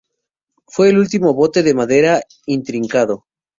[0.65, 3.27] Fue el último bote de madera intrincado.